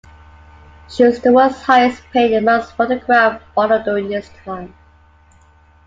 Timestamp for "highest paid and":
1.61-2.43